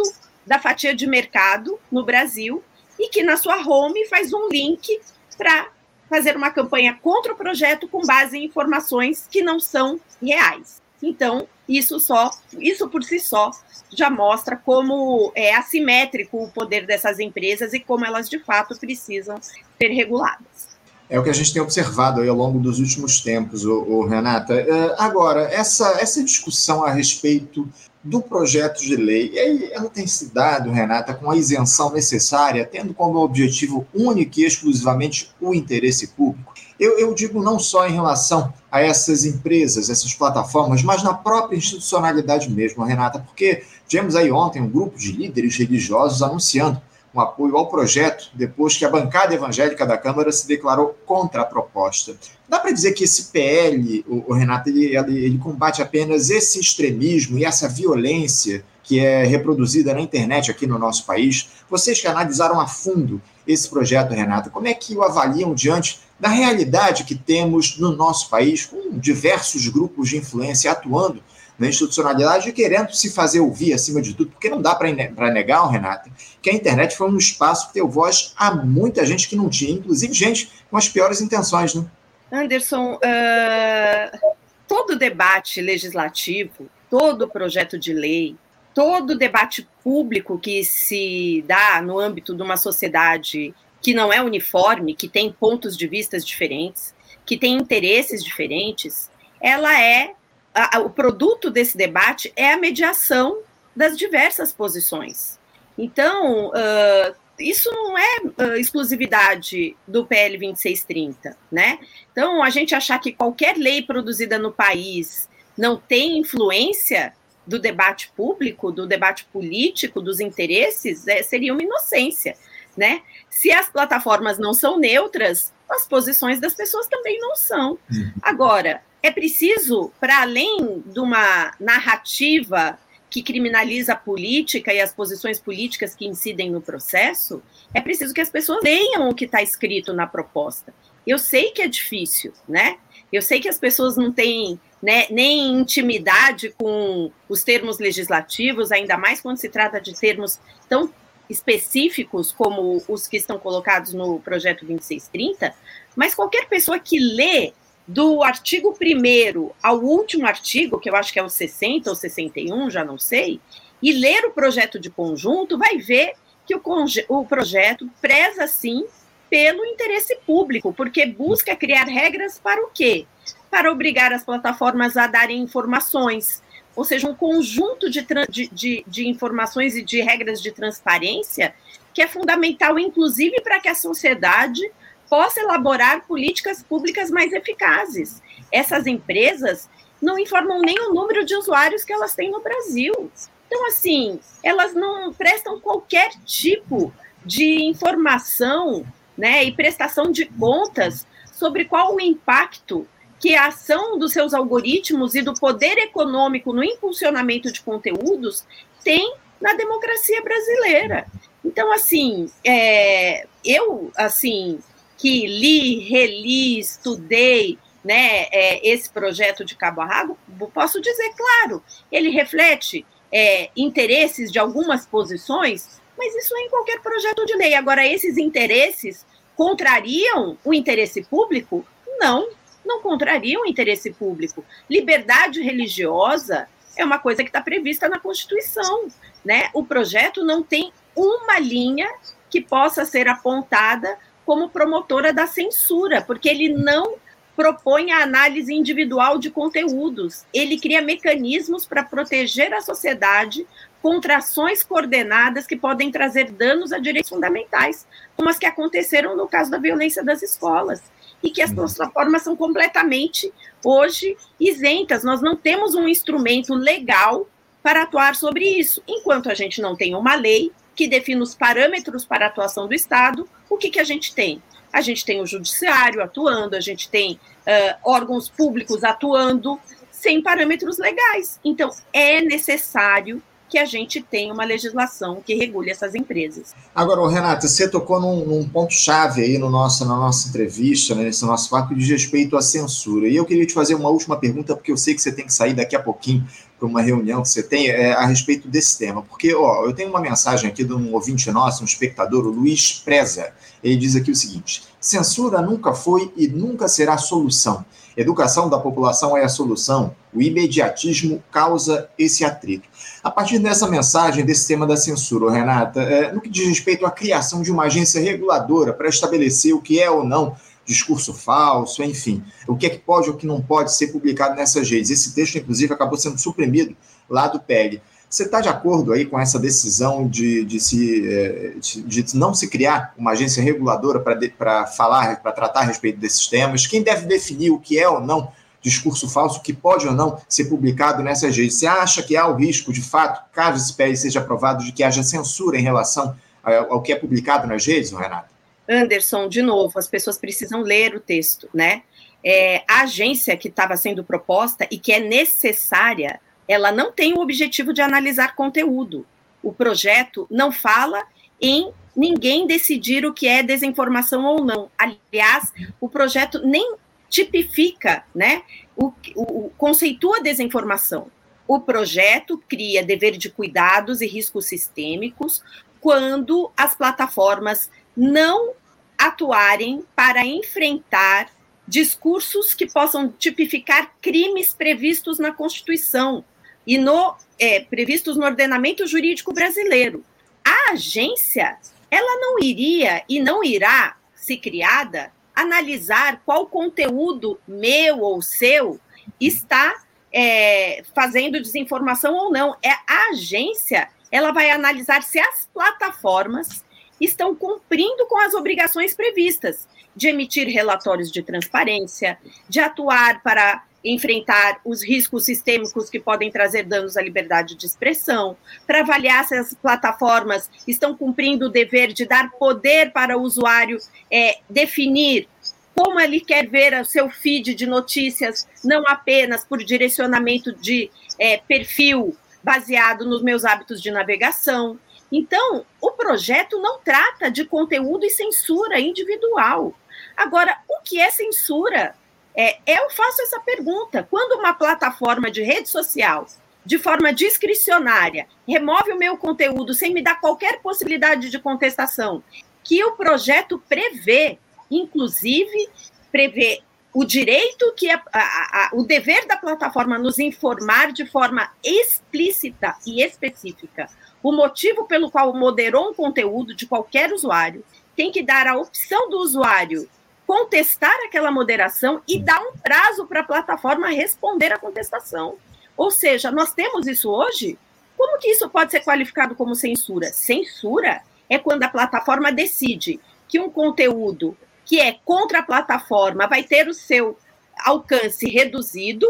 da 0.47 0.59
fatia 0.59 0.95
de 0.95 1.07
mercado 1.07 1.79
no 1.91 2.05
Brasil 2.05 2.63
e 2.99 3.09
que 3.09 3.23
na 3.23 3.37
sua 3.37 3.57
home 3.67 4.07
faz 4.07 4.33
um 4.33 4.49
link 4.49 5.01
para 5.39 5.69
fazer 6.09 6.37
uma 6.37 6.51
campanha 6.51 6.99
contra 7.01 7.33
o 7.33 7.37
projeto 7.37 7.89
com 7.89 8.05
base 8.05 8.37
em 8.37 8.45
informações 8.45 9.29
que 9.31 9.43
não 9.43 9.61
são 9.61 10.01
reais. 10.21 10.83
Então, 11.03 11.47
isso 11.69 11.99
só, 11.99 12.31
isso 12.59 12.89
por 12.89 13.03
si 13.03 13.19
só 13.21 13.51
já 13.93 14.11
mostra 14.11 14.57
como 14.57 15.33
é 15.35 15.55
assimétrico 15.55 16.45
o 16.45 16.49
poder 16.49 16.87
dessas 16.87 17.19
empresas 17.19 17.73
e 17.73 17.81
como 17.81 18.05
elas 18.05 18.29
de 18.29 18.39
fato 18.39 18.79
precisam 18.79 19.39
ser 19.41 19.89
reguladas. 19.89 20.71
É 21.09 21.19
o 21.19 21.25
que 21.25 21.31
a 21.31 21.35
gente 21.35 21.53
tem 21.53 21.61
observado 21.61 22.23
ao 22.23 22.37
longo 22.37 22.61
dos 22.61 22.79
últimos 22.79 23.21
tempos, 23.21 23.65
o, 23.65 23.83
o 23.83 24.07
Renata. 24.07 24.55
Uh, 24.55 24.95
agora, 24.97 25.43
essa, 25.53 25.99
essa 26.01 26.23
discussão 26.23 26.85
a 26.85 26.91
respeito 26.93 27.69
do 28.03 28.23
projeto 28.23 28.81
de 28.81 28.95
lei, 28.97 29.33
ela 29.73 29.91
tem 29.91 30.07
se 30.07 30.33
dado, 30.33 30.71
Renata, 30.71 31.13
com 31.13 31.31
a 31.31 31.37
isenção 31.37 31.93
necessária, 31.93 32.65
tendo 32.65 32.95
como 32.95 33.19
objetivo 33.19 33.87
único 33.93 34.39
e 34.41 34.45
exclusivamente 34.45 35.31
o 35.41 35.53
interesse 35.53 36.07
público. 36.07 36.55
Eu, 36.81 36.99
eu, 36.99 37.13
digo 37.13 37.43
não 37.43 37.59
só 37.59 37.87
em 37.87 37.93
relação 37.93 38.55
a 38.73 38.81
essas 38.81 39.27
empresas, 39.27 39.91
essas 39.91 40.15
plataformas, 40.15 40.83
mas 40.83 41.03
na 41.03 41.13
própria 41.13 41.59
institucionalidade 41.59 42.51
mesmo, 42.51 42.83
Renata, 42.83 43.19
porque 43.19 43.63
tivemos 43.87 44.17
aí 44.17 44.33
ontem 44.33 44.63
um 44.63 44.71
grupo 44.71 44.99
de 44.99 45.13
líderes 45.13 45.59
religiosos 45.59 46.23
anunciando 46.23 46.81
um 47.15 47.21
apoio 47.21 47.57
ao 47.57 47.69
projeto 47.69 48.31
depois 48.33 48.79
que 48.79 48.85
a 48.85 48.89
bancada 48.89 49.35
evangélica 49.35 49.85
da 49.85 49.99
Câmara 49.99 50.33
se 50.33 50.47
declarou 50.47 50.97
contra 51.05 51.43
a 51.43 51.45
proposta. 51.45 52.17
Dá 52.49 52.59
para 52.59 52.73
dizer 52.73 52.93
que 52.93 53.05
esse 53.05 53.25
PL, 53.25 54.05
o, 54.09 54.33
o 54.33 54.37
ele, 54.37 54.97
ele, 54.97 55.25
ele 55.25 55.39
combate 55.39 55.83
apenas 55.83 56.31
esse 56.31 56.59
extremismo 56.59 57.39
e 57.39 57.45
essa 57.45 57.69
violência 57.69 58.65
que 58.83 58.99
é 58.99 59.25
reproduzida 59.25 59.93
na 59.93 60.01
internet 60.01 60.51
aqui 60.51 60.67
no 60.67 60.79
nosso 60.79 61.05
país. 61.05 61.49
Vocês 61.69 62.01
que 62.01 62.09
analisaram 62.09 62.59
a 62.59 62.67
fundo 62.67 63.21
esse 63.47 63.69
projeto, 63.69 64.13
Renata, 64.13 64.51
como 64.51 64.67
é 64.67 64.75
que 64.75 64.97
o 64.97 65.03
avaliam 65.03 65.55
diante 65.55 66.01
da 66.21 66.29
realidade 66.29 67.05
que 67.05 67.15
temos 67.15 67.79
no 67.79 67.97
nosso 67.97 68.29
país, 68.29 68.67
com 68.67 68.99
diversos 68.99 69.67
grupos 69.69 70.11
de 70.11 70.19
influência 70.19 70.71
atuando 70.71 71.23
na 71.59 71.69
institucionalidade 71.69 72.49
e 72.49 72.53
querendo 72.53 72.93
se 72.93 73.11
fazer 73.11 73.41
ouvir 73.41 73.73
acima 73.73 74.01
de 74.01 74.15
tudo, 74.15 74.31
porque 74.31 74.49
não 74.49 74.63
dá 74.63 74.75
para 74.75 75.31
negar, 75.31 75.67
Renata, 75.69 76.11
que 76.41 76.49
a 76.49 76.55
internet 76.55 76.97
foi 76.97 77.11
um 77.11 77.17
espaço 77.17 77.69
que 77.69 77.75
deu 77.75 77.89
voz 77.89 78.33
a 78.37 78.55
muita 78.55 79.05
gente 79.05 79.29
que 79.29 79.37
não 79.37 79.49
tinha, 79.49 79.73
inclusive 79.73 80.13
gente 80.15 80.51
com 80.71 80.77
as 80.77 80.89
piores 80.89 81.21
intenções, 81.21 81.75
né? 81.75 81.85
Anderson, 82.33 82.95
uh, 82.95 84.35
todo 84.67 84.97
debate 84.97 85.61
legislativo, 85.61 86.71
todo 86.89 87.29
projeto 87.29 87.79
de 87.79 87.93
lei, 87.93 88.37
todo 88.75 89.19
debate 89.19 89.69
público 89.83 90.39
que 90.39 90.65
se 90.65 91.45
dá 91.47 91.83
no 91.83 91.99
âmbito 91.99 92.35
de 92.35 92.43
uma 92.43 92.57
sociedade 92.57 93.55
que 93.81 93.95
não 93.95 94.13
é 94.13 94.23
uniforme, 94.23 94.95
que 94.95 95.09
tem 95.09 95.33
pontos 95.33 95.77
de 95.77 95.87
vistas 95.87 96.25
diferentes, 96.25 96.95
que 97.25 97.37
tem 97.37 97.55
interesses 97.57 98.23
diferentes, 98.23 99.11
ela 99.41 99.81
é 99.81 100.15
a, 100.55 100.79
a, 100.79 100.81
o 100.81 100.91
produto 100.91 101.51
desse 101.51 101.77
debate 101.77 102.33
é 102.37 102.53
a 102.53 102.57
mediação 102.57 103.41
das 103.75 103.97
diversas 103.97 104.53
posições. 104.53 105.39
Então, 105.79 106.49
uh, 106.49 107.15
isso 107.39 107.71
não 107.71 107.97
é 107.97 108.21
uh, 108.21 108.57
exclusividade 108.57 109.77
do 109.87 110.05
PL 110.05 110.37
2630, 110.37 111.37
né? 111.51 111.79
Então, 112.13 112.43
a 112.43 112.51
gente 112.51 112.75
achar 112.75 112.99
que 112.99 113.13
qualquer 113.13 113.57
lei 113.57 113.83
produzida 113.83 114.39
no 114.39 114.53
país 114.53 115.29
não 115.57 115.77
tem 115.77 116.19
influência 116.19 117.15
do 117.47 117.59
debate 117.59 118.13
público, 118.15 118.71
do 118.71 118.87
debate 118.87 119.25
político, 119.33 120.01
dos 120.01 120.21
interesses, 120.21 121.07
é, 121.09 121.23
seria 121.23 121.53
uma 121.53 121.63
inocência, 121.63 122.37
né? 122.77 123.03
Se 123.29 123.51
as 123.53 123.69
plataformas 123.69 124.39
não 124.39 124.53
são 124.53 124.79
neutras, 124.79 125.53
as 125.69 125.87
posições 125.87 126.41
das 126.41 126.55
pessoas 126.55 126.87
também 126.87 127.19
não 127.19 127.37
são. 127.37 127.79
Uhum. 127.91 128.13
Agora, 128.23 128.83
é 129.03 129.11
preciso, 129.11 129.93
para 130.01 130.23
além 130.23 130.83
de 130.85 131.01
uma 131.01 131.55
narrativa 131.59 132.79
que 133.09 133.23
criminaliza 133.23 133.95
a 133.95 133.97
política 133.97 134.73
e 134.73 134.81
as 134.81 134.93
posições 134.93 135.39
políticas 135.39 135.95
que 135.95 136.07
incidem 136.07 136.51
no 136.51 136.61
processo, 136.61 137.43
é 137.75 137.81
preciso 137.81 138.15
que 138.15 138.21
as 138.21 138.31
pessoas 138.31 138.63
leiam 138.63 139.09
o 139.09 139.15
que 139.15 139.25
está 139.25 139.43
escrito 139.43 139.93
na 139.93 140.07
proposta. 140.07 140.73
Eu 141.07 141.19
sei 141.19 141.51
que 141.51 141.63
é 141.63 141.69
difícil, 141.69 142.33
né? 142.49 142.79
Eu 143.13 143.21
sei 143.21 143.41
que 143.41 143.49
as 143.49 143.59
pessoas 143.59 143.97
não 143.97 144.13
têm 144.13 144.61
né, 144.81 145.07
nem 145.11 145.59
intimidade 145.59 146.55
com 146.57 147.11
os 147.29 147.43
termos 147.43 147.79
legislativos, 147.79 148.71
ainda 148.71 148.97
mais 148.97 149.21
quando 149.21 149.39
se 149.39 149.49
trata 149.49 149.81
de 149.81 149.99
termos 149.99 150.39
tão 150.69 150.93
específicos 151.31 152.33
como 152.33 152.83
os 152.89 153.07
que 153.07 153.17
estão 153.17 153.39
colocados 153.39 153.95
no 153.95 154.19
projeto 154.21 154.67
2630, 154.67 155.55
mas 155.97 156.15
qualquer 156.15 156.49
pessoa 156.49 156.79
que 156.79 156.99
lê 156.99 157.53
do 157.87 158.23
artigo 158.23 158.77
1 158.81 159.51
ao 159.63 159.81
último 159.81 160.27
artigo, 160.27 160.79
que 160.79 160.91
eu 160.91 160.97
acho 160.97 161.13
que 161.13 161.19
é 161.19 161.23
o 161.23 161.29
60 161.29 161.89
ou 161.89 161.97
61, 161.97 162.71
já 162.71 162.85
não 162.85 162.99
sei, 162.99 163.41
e 163.83 163.93
ler 163.93 164.25
o 164.27 164.33
projeto 164.33 164.79
de 164.79 164.91
conjunto, 164.91 165.57
vai 165.57 165.79
ver 165.79 166.13
que 166.47 166.55
o, 166.55 166.61
o 167.09 167.25
projeto 167.25 167.89
preza, 168.01 168.47
sim, 168.47 168.85
pelo 169.29 169.65
interesse 169.65 170.17
público, 170.27 170.73
porque 170.73 171.07
busca 171.07 171.55
criar 171.55 171.85
regras 171.85 172.39
para 172.39 172.61
o 172.63 172.71
quê? 172.73 173.07
Para 173.49 173.71
obrigar 173.73 174.13
as 174.13 174.25
plataformas 174.25 174.97
a 174.97 175.07
darem 175.07 175.41
informações, 175.41 176.43
ou 176.75 176.85
seja, 176.85 177.09
um 177.09 177.15
conjunto 177.15 177.91
de, 177.91 178.07
de, 178.53 178.85
de, 178.87 179.09
informações 179.09 179.77
e 179.77 179.83
de 179.83 180.01
regras 180.01 180.41
de 180.41 180.53
transparência 180.53 181.55
que 181.93 182.01
é 182.01 182.07
fundamental, 182.07 182.79
inclusive, 182.79 183.41
para 183.41 183.61
que 183.61 183.69
a 183.69 183.75
sociedade 183.75 184.71
possa 185.09 185.41
elaborar 185.41 186.07
políticas 186.07 186.63
públicas 186.63 187.11
mais 187.11 187.33
eficazes. 187.33 188.23
Essas 188.53 188.87
empresas 188.87 189.69
não 190.01 190.19
informam 190.19 190.61
nem 190.61 190.79
o 190.79 190.95
número 190.95 191.25
de 191.25 191.35
usuários 191.35 191.85
que 191.85 191.93
elas 191.93 192.15
têm 192.15 192.31
no 192.31 192.41
Brasil. 192.41 193.11
Então, 193.47 193.67
assim, 193.67 194.21
elas 194.43 194.73
não 194.73 195.13
prestam 195.13 195.61
qualquer 195.61 196.11
tipo 196.25 196.93
de 197.27 197.65
informação 197.65 198.87
né, 199.19 199.45
e 199.45 199.53
prestação 199.53 200.11
de 200.11 200.25
contas 200.27 201.07
sobre 201.33 201.65
qual 201.65 201.97
o 201.97 202.01
impacto 202.01 202.87
que 203.21 203.35
a 203.35 203.49
ação 203.49 203.99
dos 203.99 204.13
seus 204.13 204.33
algoritmos 204.33 205.15
e 205.15 205.21
do 205.21 205.35
poder 205.35 205.77
econômico 205.79 206.53
no 206.55 206.65
impulsionamento 206.65 207.53
de 207.53 207.61
conteúdos 207.61 208.45
tem 208.83 209.15
na 209.39 209.53
democracia 209.53 210.23
brasileira. 210.23 211.07
Então, 211.45 211.71
assim, 211.71 212.31
é, 212.45 213.27
eu, 213.45 213.93
assim, 213.95 214.59
que 214.97 215.27
li, 215.27 215.81
reli, 215.81 216.59
estudei, 216.59 217.59
né, 217.85 218.27
é, 218.31 218.67
esse 218.69 218.91
projeto 218.91 219.45
de 219.45 219.55
Cabo 219.55 219.81
a 219.81 219.87
Rabo, 219.87 220.19
posso 220.53 220.81
dizer, 220.81 221.13
claro, 221.17 221.63
ele 221.91 222.11
reflete 222.11 222.87
é, 223.13 223.51
interesses 223.57 224.31
de 224.31 224.39
algumas 224.39 224.87
posições, 224.87 225.81
mas 225.97 226.15
isso 226.15 226.35
é 226.37 226.41
em 226.41 226.51
qualquer 226.51 226.81
projeto 226.81 227.25
de 227.27 227.35
lei. 227.37 227.55
Agora, 227.55 227.87
esses 227.87 228.17
interesses 228.17 229.05
contrariam 229.37 230.37
o 230.45 230.53
interesse 230.53 231.03
público? 231.03 231.65
Não, 231.99 232.29
não 232.71 232.81
contrariam 232.81 233.43
o 233.43 233.47
interesse 233.47 233.93
público. 233.93 234.45
Liberdade 234.69 235.43
religiosa 235.43 236.49
é 236.77 236.85
uma 236.85 237.01
coisa 237.01 237.25
que 237.25 237.29
está 237.29 237.41
prevista 237.41 237.89
na 237.89 237.99
Constituição. 237.99 238.87
Né? 239.25 239.51
O 239.53 239.65
projeto 239.65 240.25
não 240.25 240.41
tem 240.43 240.73
uma 240.95 241.41
linha 241.41 241.89
que 242.31 242.41
possa 242.41 242.85
ser 242.85 243.09
apontada 243.09 243.99
como 244.25 244.49
promotora 244.49 245.13
da 245.13 245.27
censura, 245.27 246.01
porque 246.01 246.29
ele 246.29 246.51
não 246.51 246.95
propõe 247.35 247.91
a 247.91 248.03
análise 248.03 248.55
individual 248.55 249.19
de 249.19 249.31
conteúdos. 249.31 250.25
Ele 250.33 250.59
cria 250.59 250.81
mecanismos 250.81 251.67
para 251.67 251.83
proteger 251.83 252.53
a 252.53 252.61
sociedade 252.61 253.47
contra 253.83 254.19
ações 254.19 254.63
coordenadas 254.63 255.47
que 255.47 255.57
podem 255.57 255.91
trazer 255.91 256.31
danos 256.31 256.71
a 256.71 256.79
direitos 256.79 257.09
fundamentais, 257.09 257.87
como 258.15 258.29
as 258.29 258.39
que 258.39 258.47
aconteceram 258.47 259.17
no 259.17 259.27
caso 259.27 259.51
da 259.51 259.59
violência 259.59 260.05
das 260.05 260.23
escolas 260.23 260.83
e 261.23 261.31
que 261.31 261.43
as 261.43 261.53
plataformas 261.53 262.23
são 262.23 262.37
completamente 262.37 263.33
hoje 263.65 264.17
isentas. 264.39 265.05
Nós 265.05 265.21
não 265.21 265.37
temos 265.37 265.75
um 265.75 265.87
instrumento 265.87 266.55
legal 266.55 267.29
para 267.63 267.83
atuar 267.83 268.17
sobre 268.17 268.45
isso. 268.45 268.83
Enquanto 268.89 269.31
a 269.31 269.35
gente 269.35 269.61
não 269.61 269.77
tem 269.77 269.95
uma 269.95 270.15
lei 270.15 270.51
que 270.75 270.89
defina 270.89 271.23
os 271.23 271.35
parâmetros 271.35 272.05
para 272.05 272.25
a 272.25 272.29
atuação 272.29 272.67
do 272.67 272.75
Estado, 272.75 273.29
o 273.49 273.57
que, 273.57 273.71
que 273.71 273.81
a 273.81 273.85
gente 273.85 274.15
tem? 274.15 274.43
A 274.73 274.81
gente 274.81 275.05
tem 275.05 275.21
o 275.21 275.27
judiciário 275.27 276.03
atuando, 276.03 276.57
a 276.57 276.61
gente 276.61 276.89
tem 276.89 277.15
uh, 277.15 277.77
órgãos 277.85 278.29
públicos 278.29 278.85
atuando 278.85 279.61
sem 279.91 280.23
parâmetros 280.23 280.79
legais. 280.79 281.39
Então, 281.45 281.71
é 281.93 282.21
necessário 282.23 283.23
que 283.51 283.59
a 283.59 283.65
gente 283.65 284.01
tenha 284.01 284.33
uma 284.33 284.45
legislação 284.45 285.21
que 285.21 285.35
regule 285.35 285.71
essas 285.71 285.95
empresas. 285.97 286.55
Agora, 286.73 287.07
Renata, 287.11 287.49
você 287.49 287.69
tocou 287.69 288.01
num, 288.01 288.25
num 288.25 288.49
ponto-chave 288.49 289.23
aí 289.23 289.37
no 289.37 289.51
nosso, 289.51 289.85
na 289.85 289.97
nossa 289.97 290.29
entrevista, 290.29 290.95
né, 290.95 291.03
nesse 291.03 291.25
nosso 291.27 291.51
fato, 291.51 291.75
diz 291.75 291.89
respeito 291.89 292.37
à 292.37 292.43
censura. 292.43 293.09
E 293.09 293.17
eu 293.17 293.25
queria 293.25 293.45
te 293.45 293.53
fazer 293.53 293.75
uma 293.75 293.91
última 293.91 294.17
pergunta, 294.17 294.55
porque 294.55 294.71
eu 294.71 294.77
sei 294.77 294.95
que 294.95 295.03
você 295.03 295.11
tem 295.11 295.27
que 295.27 295.35
sair 295.35 295.53
daqui 295.53 295.75
a 295.75 295.83
pouquinho 295.83 296.25
para 296.61 296.69
uma 296.69 296.81
reunião 296.81 297.23
que 297.23 297.29
você 297.29 297.43
tem 297.43 297.69
é, 297.69 297.93
a 297.93 298.07
respeito 298.07 298.47
desse 298.47 298.79
tema. 298.79 299.03
Porque, 299.03 299.35
ó, 299.35 299.65
eu 299.65 299.73
tenho 299.73 299.89
uma 299.89 300.01
mensagem 300.01 300.49
aqui 300.49 300.63
de 300.63 300.73
um 300.73 300.93
ouvinte 300.95 301.31
nosso, 301.33 301.63
um 301.63 301.67
espectador, 301.67 302.27
o 302.27 302.31
Luiz 302.31 302.75
Preza. 302.85 303.33
Ele 303.65 303.77
diz 303.77 303.97
aqui 303.97 304.11
o 304.11 304.17
seguinte: 304.17 304.63
censura 304.81 305.43
nunca 305.43 305.75
foi 305.75 306.13
e 306.17 306.29
nunca 306.29 306.69
será 306.69 306.97
solução. 306.99 307.65
Educação 307.97 308.49
da 308.49 308.59
população 308.59 309.17
é 309.17 309.25
a 309.25 309.29
solução. 309.29 309.95
O 310.13 310.23
imediatismo 310.23 311.23
causa 311.31 311.89
esse 311.99 312.25
atrito. 312.25 312.69
A 313.03 313.11
partir 313.11 313.39
dessa 313.39 313.69
mensagem, 313.69 314.25
desse 314.25 314.47
tema 314.47 314.67
da 314.67 314.77
censura, 314.77 315.31
Renata, 315.31 315.83
é, 315.83 316.13
no 316.13 316.21
que 316.21 316.29
diz 316.29 316.49
respeito 316.49 316.87
à 316.87 316.91
criação 316.91 317.43
de 317.43 317.51
uma 317.51 317.65
agência 317.65 318.01
reguladora 318.01 318.73
para 318.73 318.89
estabelecer 318.89 319.55
o 319.55 319.61
que 319.61 319.81
é 319.81 319.91
ou 319.91 320.05
não 320.05 320.37
discurso 320.65 321.13
falso, 321.13 321.83
enfim, 321.83 322.23
o 322.47 322.57
que 322.57 322.67
é 322.67 322.71
que 322.71 322.79
pode 322.79 323.11
ou 323.11 323.17
que 323.17 323.27
não 323.27 323.41
pode 323.41 323.75
ser 323.75 323.89
publicado 323.89 324.37
nessas 324.37 324.71
redes. 324.71 324.91
Esse 324.91 325.13
texto, 325.15 325.37
inclusive, 325.37 325.73
acabou 325.73 325.99
sendo 325.99 326.19
suprimido 326.19 326.77
lá 327.09 327.27
do 327.27 327.41
PEG. 327.41 327.83
Você 328.11 328.25
está 328.25 328.41
de 328.41 328.49
acordo 328.49 328.93
aí 328.93 329.07
com 329.07 329.19
essa 329.21 329.39
decisão 329.39 330.09
de, 330.09 330.45
de, 330.45 330.59
se, 330.59 331.09
é, 331.09 331.55
de, 331.61 332.05
não 332.17 332.35
se 332.35 332.49
criar 332.49 332.93
uma 332.99 333.13
agência 333.13 333.41
reguladora 333.41 334.01
para 334.01 334.67
falar, 334.67 335.23
para 335.23 335.31
tratar 335.31 335.61
a 335.61 335.65
respeito 335.65 336.01
desses 336.01 336.27
temas? 336.27 336.67
Quem 336.67 336.83
deve 336.83 337.07
definir 337.07 337.51
o 337.51 337.61
que 337.61 337.79
é 337.79 337.89
ou 337.89 338.01
não 338.01 338.33
discurso 338.61 339.09
falso 339.09 339.41
que 339.41 339.53
pode 339.53 339.87
ou 339.87 339.95
não 339.95 340.21
ser 340.29 340.45
publicado 340.45 341.03
nessas 341.03 341.37
redes. 341.37 341.55
Você 341.55 341.67
acha 341.67 342.03
que 342.03 342.17
há 342.17 342.27
o 342.27 342.37
risco, 342.37 342.73
de 342.73 342.83
fato, 342.83 343.25
caso 343.33 343.57
esse 343.57 343.73
PL 343.75 343.97
seja 343.97 344.21
aprovado, 344.21 344.65
de 344.65 344.73
que 344.73 344.83
haja 344.83 345.03
censura 345.03 345.59
em 345.59 345.63
relação 345.63 346.15
ao 346.43 346.83
que 346.83 346.93
é 346.93 346.97
publicado 346.97 347.47
nas 347.47 347.65
redes, 347.65 347.91
Renato? 347.91 348.29
Anderson, 348.69 349.29
de 349.29 349.43
novo, 349.43 349.79
as 349.79 349.89
pessoas 349.89 350.19
precisam 350.19 350.63
ler 350.63 350.95
o 350.95 351.01
texto, 351.01 351.49
né? 351.53 351.83
É, 352.23 352.63
a 352.69 352.83
agência 352.83 353.37
que 353.37 353.49
estava 353.49 353.77
sendo 353.77 354.05
proposta 354.05 354.67
e 354.71 354.79
que 354.79 354.93
é 354.93 355.01
necessária, 355.01 356.21
ela 356.51 356.73
não 356.73 356.91
tem 356.91 357.15
o 357.15 357.21
objetivo 357.21 357.73
de 357.73 357.81
analisar 357.81 358.35
conteúdo. 358.35 359.07
O 359.41 359.53
projeto 359.53 360.27
não 360.29 360.51
fala 360.51 361.05
em 361.41 361.73
ninguém 361.95 362.45
decidir 362.45 363.07
o 363.07 363.15
que 363.15 363.29
é 363.29 363.41
desinformação 363.41 364.25
ou 364.25 364.45
não. 364.45 364.69
Aliás, 364.77 365.53
o 365.81 365.89
projeto 365.89 366.45
nem 366.45 366.75
tipifica, 367.09 368.05
né, 368.13 368.43
o, 368.77 368.93
o, 369.15 369.47
o 369.47 369.51
conceitua 369.57 370.21
desinformação. 370.21 371.07
O 371.47 371.61
projeto 371.61 372.43
cria 372.49 372.83
dever 372.83 373.17
de 373.17 373.31
cuidados 373.31 374.01
e 374.01 374.07
riscos 374.09 374.47
sistêmicos 374.47 375.45
quando 375.81 376.51
as 376.57 376.75
plataformas 376.75 377.71
não 377.97 378.55
atuarem 378.99 379.85
para 379.95 380.27
enfrentar 380.27 381.31
discursos 381.67 382.55
que 382.55 382.67
possam 382.67 383.09
tipificar 383.09 383.93
crimes 384.03 384.53
previstos 384.53 385.21
na 385.21 385.33
Constituição 385.33 386.25
e 386.67 386.79
no 386.79 387.17
é, 387.39 387.61
previstos 387.61 388.17
no 388.17 388.25
ordenamento 388.25 388.87
jurídico 388.87 389.33
brasileiro. 389.33 390.05
A 390.45 390.73
agência, 390.73 391.59
ela 391.91 392.21
não 392.21 392.39
iria 392.39 393.03
e 393.09 393.21
não 393.21 393.43
irá 393.43 393.97
ser 394.15 394.37
criada 394.37 395.13
analisar 395.35 396.21
qual 396.25 396.47
conteúdo 396.47 397.41
meu 397.49 398.01
ou 398.01 398.21
seu 398.21 398.79
está 399.19 399.83
é, 400.13 400.83
fazendo 400.95 401.41
desinformação 401.41 402.15
ou 402.15 402.31
não. 402.31 402.57
É 402.63 402.71
a 402.71 403.11
agência, 403.13 403.89
ela 404.11 404.33
vai 404.33 404.51
analisar 404.51 405.03
se 405.03 405.19
as 405.19 405.49
plataformas 405.53 406.65
estão 407.01 407.35
cumprindo 407.35 408.07
com 408.07 408.19
as 408.19 408.35
obrigações 408.35 408.95
previstas 408.95 409.67
de 409.97 410.09
emitir 410.09 410.47
relatórios 410.49 411.11
de 411.11 411.23
transparência, 411.23 412.19
de 412.49 412.61
atuar 412.61 413.23
para 413.23 413.65
enfrentar 413.85 414.61
os 414.65 414.83
riscos 414.83 415.25
sistêmicos 415.25 415.89
que 415.89 415.99
podem 415.99 416.31
trazer 416.31 416.65
danos 416.65 416.97
à 416.97 417.03
liberdade 417.03 417.55
de 417.55 417.65
expressão, 417.65 418.37
para 418.67 418.81
avaliar 418.81 419.27
se 419.27 419.35
as 419.35 419.55
plataformas 419.55 420.51
estão 420.69 420.95
cumprindo 420.95 421.47
o 421.47 421.51
dever 421.51 421.93
de 421.93 422.05
dar 422.05 422.31
poder 422.33 422.93
para 422.93 423.17
o 423.17 423.23
usuário 423.23 423.79
é, 424.11 424.39
definir 424.49 425.29
como 425.75 425.99
ele 425.99 426.21
quer 426.21 426.47
ver 426.47 426.79
o 426.79 426.85
seu 426.85 427.09
feed 427.09 427.55
de 427.55 427.67
notícias, 427.67 428.47
não 428.63 428.87
apenas 428.87 429.45
por 429.45 429.59
direcionamento 429.65 430.53
de 430.53 430.91
é, 431.19 431.39
perfil 431.39 432.15
baseado 432.43 433.07
nos 433.07 433.23
meus 433.23 433.45
hábitos 433.47 433.81
de 433.81 433.91
navegação. 433.91 434.79
Então, 435.13 435.65
o 435.81 435.91
projeto 435.93 436.59
não 436.61 436.79
trata 436.79 437.31
de 437.31 437.45
conteúdo 437.45 438.05
e 438.05 438.11
censura 438.11 438.79
individual. 438.79 439.75
Agora, 440.17 440.57
o 440.69 440.81
que 440.83 441.01
é 441.01 441.11
censura? 441.11 441.95
É, 442.35 442.59
eu 442.67 442.91
faço 442.91 443.23
essa 443.23 443.41
pergunta. 443.41 444.07
Quando 444.09 444.39
uma 444.39 444.55
plataforma 444.55 445.31
de 445.31 445.43
rede 445.43 445.69
social, 445.69 446.27
de 446.65 446.79
forma 446.79 447.13
discricionária, 447.13 448.29
remove 448.47 448.93
o 448.93 448.99
meu 448.99 449.17
conteúdo 449.17 449.75
sem 449.75 449.93
me 449.93 450.03
dar 450.03 450.21
qualquer 450.21 450.61
possibilidade 450.61 451.31
de 451.31 451.39
contestação, 451.39 452.23
que 452.63 452.85
o 452.85 452.93
projeto 452.93 453.63
prevê, 453.69 454.39
inclusive, 454.71 455.69
prevê 456.13 456.63
o 456.93 457.05
direito 457.05 457.73
que 457.77 457.91
a, 457.91 458.03
a, 458.13 458.21
a, 458.21 458.71
o 458.73 458.83
dever 458.83 459.27
da 459.27 459.37
plataforma 459.37 459.99
nos 459.99 460.19
informar 460.19 460.93
de 460.93 461.07
forma 461.07 461.51
explícita 461.63 462.77
e 462.87 463.03
específica 463.03 463.89
o 464.23 464.33
motivo 464.33 464.85
pelo 464.85 465.11
qual 465.11 465.35
moderou 465.35 465.91
um 465.91 465.95
conteúdo 465.95 466.55
de 466.55 466.67
qualquer 466.67 467.13
usuário, 467.13 467.65
tem 467.97 468.11
que 468.13 468.23
dar 468.23 468.47
a 468.47 468.57
opção 468.57 469.09
do 469.09 469.19
usuário 469.19 469.89
contestar 470.27 470.97
aquela 471.05 471.31
moderação 471.31 472.03
e 472.07 472.21
dar 472.21 472.41
um 472.41 472.53
prazo 472.53 473.05
para 473.07 473.21
a 473.21 473.25
plataforma 473.25 473.89
responder 473.89 474.53
à 474.53 474.59
contestação. 474.59 475.37
Ou 475.77 475.91
seja, 475.91 476.31
nós 476.31 476.53
temos 476.53 476.87
isso 476.87 477.11
hoje. 477.11 477.59
Como 477.97 478.19
que 478.19 478.31
isso 478.31 478.49
pode 478.49 478.71
ser 478.71 478.85
qualificado 478.85 479.35
como 479.35 479.55
censura? 479.55 480.13
Censura 480.13 481.03
é 481.29 481.37
quando 481.37 481.65
a 481.65 481.69
plataforma 481.69 482.31
decide 482.31 483.01
que 483.27 483.41
um 483.41 483.51
conteúdo 483.51 484.37
que 484.71 484.79
é 484.79 485.01
contra 485.05 485.41
a 485.41 485.43
plataforma 485.43 486.29
vai 486.29 486.45
ter 486.45 486.69
o 486.69 486.73
seu 486.73 487.19
alcance 487.59 488.25
reduzido 488.31 489.05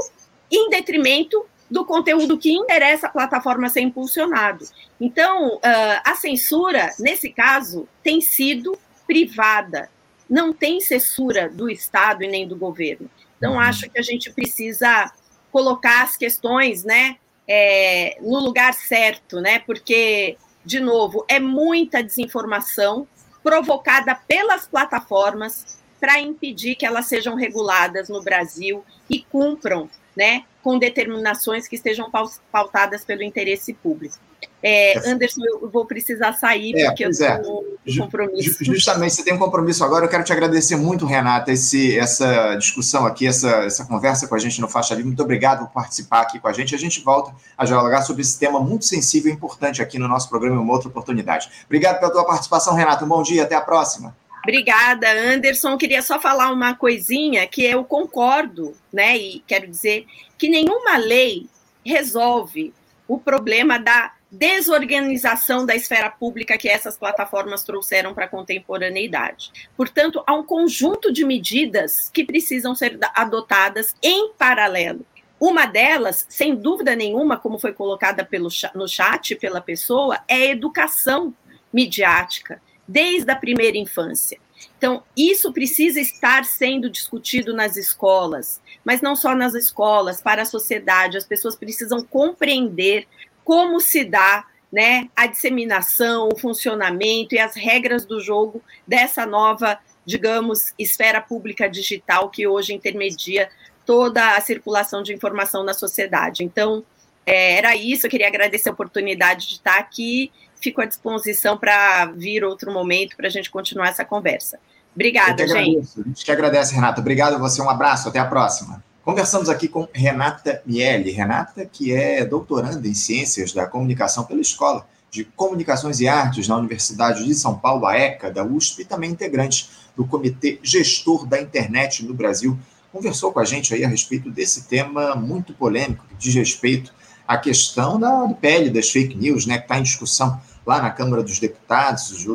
em 0.51 0.71
detrimento 0.71 1.45
do 1.71 1.85
conteúdo 1.85 2.39
que 2.39 2.51
interessa 2.51 3.07
a 3.07 3.11
plataforma 3.11 3.69
ser 3.69 3.83
impulsionado. 3.83 4.65
Então, 4.99 5.57
uh, 5.57 5.61
a 6.03 6.15
censura, 6.15 6.95
nesse 6.99 7.29
caso, 7.29 7.87
tem 8.03 8.23
sido 8.23 8.75
privada, 9.07 9.91
não 10.31 10.51
tem 10.51 10.81
censura 10.81 11.51
do 11.51 11.69
Estado 11.69 12.25
e 12.25 12.29
nem 12.29 12.49
do 12.49 12.57
governo. 12.57 13.11
Então, 13.37 13.53
uhum. 13.53 13.61
acho 13.61 13.91
que 13.91 13.99
a 13.99 14.03
gente 14.03 14.33
precisa 14.33 15.13
colocar 15.53 16.05
as 16.05 16.17
questões 16.17 16.85
né, 16.85 17.19
é, 17.47 18.17
no 18.23 18.39
lugar 18.39 18.73
certo, 18.73 19.43
né? 19.43 19.59
Porque, 19.59 20.39
de 20.65 20.81
novo, 20.81 21.23
é 21.29 21.39
muita 21.39 22.03
desinformação 22.03 23.07
provocada 23.43 24.15
pelas 24.15 24.67
plataformas 24.67 25.79
para 25.99 26.21
impedir 26.21 26.77
que 26.77 26.87
elas 26.87 27.07
sejam 27.07 27.35
reguladas 27.35 28.09
no 28.09 28.23
Brasil 28.23 28.85
e 29.09 29.23
cumpram 29.23 29.89
né, 30.17 30.45
com 30.63 30.79
determinações 30.79 31.69
que 31.69 31.77
estejam 31.77 32.11
pautadas 32.51 33.05
pelo 33.05 33.23
interesse 33.23 33.75
público. 33.75 34.17
É, 34.63 35.11
Anderson, 35.11 35.41
eu 35.45 35.71
vou 35.71 35.87
precisar 35.87 36.35
sair, 36.35 36.75
é, 36.77 36.87
porque 36.87 37.07
eu 37.07 37.11
tenho 37.11 37.31
é. 37.31 37.41
um 37.41 37.99
compromisso. 37.99 38.65
Justamente, 38.65 39.15
você 39.15 39.25
tem 39.25 39.33
um 39.33 39.39
compromisso 39.39 39.83
agora. 39.85 40.05
Eu 40.05 40.09
quero 40.09 40.23
te 40.23 40.33
agradecer 40.33 40.77
muito, 40.77 41.07
Renata, 41.07 41.51
esse, 41.51 41.99
essa 41.99 42.55
discussão 42.57 43.07
aqui, 43.07 43.27
essa, 43.27 43.49
essa 43.65 43.85
conversa 43.87 44.29
com 44.29 44.35
a 44.35 44.39
gente 44.39 44.61
no 44.61 44.69
Faixa 44.69 44.95
Livre. 44.95 45.09
Muito 45.09 45.23
obrigado 45.23 45.67
por 45.67 45.73
participar 45.73 46.21
aqui 46.23 46.39
com 46.39 46.49
a 46.49 46.53
gente. 46.53 46.75
A 46.75 46.79
gente 46.79 47.01
volta 47.01 47.35
a 47.57 47.65
dialogar 47.65 48.03
sobre 48.03 48.23
esse 48.23 48.39
tema 48.39 48.61
muito 48.61 48.85
sensível 48.85 49.33
e 49.33 49.35
importante 49.35 49.81
aqui 49.81 49.99
no 49.99 50.07
nosso 50.07 50.29
programa 50.29 50.57
em 50.57 50.61
uma 50.61 50.73
outra 50.73 50.89
oportunidade. 50.89 51.49
Obrigado 51.65 51.99
pela 51.99 52.13
tua 52.13 52.27
participação, 52.27 52.75
Renata. 52.75 53.05
Um 53.05 53.09
bom 53.09 53.23
dia, 53.23 53.45
até 53.45 53.55
a 53.55 53.61
próxima. 53.63 54.15
Obrigada, 54.43 55.07
Anderson. 55.11 55.77
Queria 55.77 56.03
só 56.03 56.21
falar 56.21 56.51
uma 56.53 56.75
coisinha 56.75 57.47
que 57.47 57.65
eu 57.65 57.85
concordo, 57.85 58.75
né? 58.93 59.17
E 59.17 59.41
quero 59.47 59.67
dizer 59.67 60.07
que 60.37 60.49
nenhuma 60.49 60.97
lei 60.97 61.47
resolve 61.85 62.73
o 63.07 63.19
problema 63.19 63.79
da 63.79 64.13
desorganização 64.31 65.67
da 65.67 65.75
esfera 65.75 66.09
pública 66.09 66.57
que 66.57 66.69
essas 66.69 66.97
plataformas 66.97 67.65
trouxeram 67.65 68.15
para 68.15 68.27
a 68.27 68.29
contemporaneidade. 68.29 69.51
Portanto, 69.77 70.23
há 70.27 70.35
um 70.35 70.45
conjunto 70.45 71.13
de 71.13 71.25
medidas 71.25 72.09
que 72.11 72.25
precisam 72.25 72.75
ser 72.75 72.99
adotadas 73.15 73.95
em 74.03 74.33
paralelo. 74.35 75.05
Uma 75.41 75.67
delas, 75.67 76.27
sem 76.29 76.55
dúvida 76.55 76.95
nenhuma, 76.95 77.39
como 77.39 77.59
foi 77.59 77.73
colocada 77.73 78.25
pelo, 78.25 78.49
no 78.75 78.87
chat 78.87 79.35
pela 79.37 79.61
pessoa, 79.61 80.21
é 80.29 80.35
a 80.35 80.47
educação 80.51 81.35
midiática 81.73 82.61
desde 82.87 83.31
a 83.31 83.37
primeira 83.37 83.79
infância. 83.79 84.39
Então, 84.77 85.03
isso 85.17 85.53
precisa 85.53 86.01
estar 86.01 86.45
sendo 86.45 86.91
discutido 86.91 87.55
nas 87.55 87.77
escolas, 87.77 88.61
mas 88.85 89.01
não 89.01 89.17
só 89.17 89.35
nas 89.35 89.55
escolas, 89.55 90.21
para 90.21 90.43
a 90.43 90.47
sociedade. 90.47 91.17
As 91.17 91.25
pessoas 91.25 91.57
precisam 91.57 92.03
compreender 92.03 93.07
como 93.45 93.81
se 93.81 94.05
dá 94.05 94.47
né, 94.73 95.09
a 95.17 95.27
disseminação, 95.27 96.29
o 96.33 96.39
funcionamento 96.39 97.35
e 97.35 97.39
as 97.39 97.55
regras 97.55 98.05
do 98.05 98.21
jogo 98.21 98.63
dessa 98.87 99.27
nova, 99.27 99.79
digamos, 100.05 100.73
esfera 100.79 101.21
pública 101.21 101.69
digital 101.69 102.31
que 102.31 102.47
hoje 102.47 102.73
intermedia 102.73 103.49
toda 103.85 104.37
a 104.37 104.41
circulação 104.41 105.03
de 105.03 105.13
informação 105.13 105.65
na 105.65 105.75
sociedade. 105.75 106.45
Então, 106.45 106.85
é, 107.27 107.57
era 107.57 107.75
isso. 107.75 108.07
Eu 108.07 108.11
queria 108.11 108.29
agradecer 108.29 108.69
a 108.69 108.73
oportunidade 108.73 109.49
de 109.49 109.55
estar 109.55 109.79
aqui 109.79 110.31
fico 110.61 110.81
à 110.81 110.85
disposição 110.85 111.57
para 111.57 112.07
vir 112.07 112.45
outro 112.45 112.71
momento 112.73 113.17
para 113.17 113.27
a 113.27 113.31
gente 113.31 113.51
continuar 113.51 113.89
essa 113.89 114.05
conversa. 114.05 114.59
Obrigada, 114.95 115.47
gente. 115.47 115.89
A 115.99 116.03
gente 116.09 116.25
que 116.25 116.31
agradece, 116.31 116.75
Renata. 116.75 117.01
Obrigado 117.01 117.35
a 117.35 117.39
você, 117.39 117.63
um 117.63 117.71
abraço, 117.71 118.09
até 118.09 118.19
a 118.19 118.25
próxima. 118.25 118.83
Conversamos 119.03 119.49
aqui 119.49 119.67
com 119.67 119.89
Renata 119.95 120.63
Miele. 120.67 121.11
Renata, 121.11 121.65
que 121.65 121.93
é 121.93 122.23
doutoranda 122.23 122.87
em 122.87 122.93
Ciências 122.93 123.53
da 123.53 123.67
Comunicação 123.67 124.25
pela 124.25 124.43
Escola 124.43 124.87
de 125.11 125.25
Comunicações 125.25 126.01
e 126.01 126.07
Artes 126.07 126.47
na 126.47 126.57
Universidade 126.57 127.25
de 127.25 127.35
São 127.35 127.59
Paulo, 127.59 127.87
a 127.87 127.97
ECA, 127.97 128.31
da 128.31 128.45
USP, 128.45 128.83
e 128.83 128.85
também 128.85 129.11
integrante 129.11 129.71
do 129.97 130.07
Comitê 130.07 130.61
Gestor 130.63 131.27
da 131.27 131.41
Internet 131.41 132.05
no 132.05 132.13
Brasil. 132.13 132.59
Conversou 132.93 133.33
com 133.33 133.41
a 133.41 133.45
gente 133.45 133.73
aí 133.75 133.85
a 133.85 133.89
respeito 133.89 134.31
desse 134.31 134.65
tema 134.65 135.15
muito 135.15 135.55
polêmico, 135.55 136.05
que 136.07 136.15
diz 136.17 136.35
respeito 136.35 136.93
à 137.27 137.39
questão 137.39 137.99
da, 137.99 138.29
PL 138.41 138.69
das 138.69 138.91
fake 138.91 139.17
news, 139.17 139.47
né, 139.47 139.57
que 139.57 139.65
está 139.65 139.79
em 139.79 139.83
discussão 139.83 140.39
lá 140.67 140.83
na 140.83 140.91
Câmara 140.91 141.23
dos 141.23 141.39
Deputados, 141.39 142.27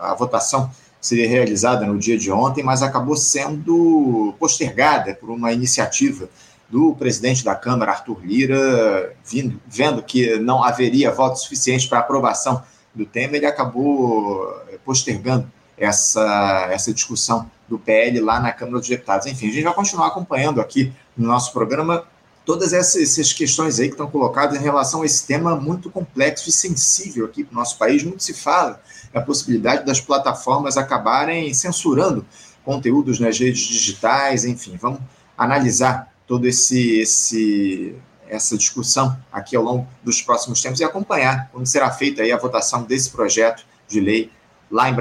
a 0.00 0.14
votação 0.14 0.70
seria 1.00 1.28
realizada 1.28 1.86
no 1.86 1.98
dia 1.98 2.18
de 2.18 2.30
ontem, 2.30 2.62
mas 2.62 2.82
acabou 2.82 3.16
sendo 3.16 4.34
postergada 4.38 5.14
por 5.14 5.30
uma 5.30 5.52
iniciativa 5.52 6.28
do 6.68 6.94
presidente 6.94 7.44
da 7.44 7.54
Câmara, 7.54 7.92
Arthur 7.92 8.20
Lira, 8.22 9.14
vindo, 9.24 9.60
vendo 9.66 10.02
que 10.02 10.36
não 10.38 10.62
haveria 10.62 11.10
voto 11.10 11.38
suficiente 11.38 11.88
para 11.88 12.00
aprovação 12.00 12.62
do 12.94 13.06
tema, 13.06 13.36
ele 13.36 13.46
acabou 13.46 14.54
postergando 14.84 15.50
essa, 15.78 16.68
essa 16.70 16.92
discussão 16.92 17.50
do 17.68 17.78
PL 17.78 18.20
lá 18.20 18.40
na 18.40 18.52
Câmara 18.52 18.80
dos 18.80 18.88
Deputados. 18.88 19.26
Enfim, 19.26 19.48
a 19.48 19.52
gente 19.52 19.64
vai 19.64 19.74
continuar 19.74 20.08
acompanhando 20.08 20.60
aqui 20.60 20.92
no 21.16 21.26
nosso 21.26 21.52
programa 21.52 22.04
todas 22.48 22.72
essas, 22.72 23.34
questões 23.34 23.78
aí 23.78 23.88
que 23.88 23.92
estão 23.92 24.10
colocadas 24.10 24.58
em 24.58 24.62
relação 24.62 25.02
a 25.02 25.04
esse 25.04 25.26
tema 25.26 25.54
muito 25.54 25.90
complexo 25.90 26.48
e 26.48 26.52
sensível 26.52 27.26
aqui 27.26 27.44
para 27.44 27.52
o 27.52 27.58
nosso 27.58 27.76
país. 27.76 28.02
Muito 28.02 28.22
se 28.22 28.32
fala 28.32 28.80
a 29.12 29.20
possibilidade 29.20 29.84
das 29.84 30.00
plataformas 30.00 30.78
acabarem 30.78 31.52
censurando 31.52 32.24
conteúdos 32.64 33.20
nas 33.20 33.38
redes 33.38 33.60
digitais, 33.60 34.46
enfim, 34.46 34.78
vamos 34.80 34.98
analisar 35.36 36.10
todo 36.26 36.46
esse, 36.46 36.98
esse 37.00 37.94
essa 38.26 38.56
discussão 38.56 39.14
aqui 39.30 39.54
ao 39.54 39.62
longo 39.62 39.86
dos 40.02 40.22
próximos 40.22 40.62
tempos 40.62 40.80
e 40.80 40.84
acompanhar 40.84 41.50
quando 41.52 41.66
será 41.66 41.90
feita 41.90 42.22
aí 42.22 42.32
a 42.32 42.38
votação 42.38 42.82
desse 42.82 43.10
projeto 43.10 43.62
de 43.86 44.00
lei 44.00 44.30
lá 44.70 44.88
em 44.88 44.94
Brasília. 44.94 44.96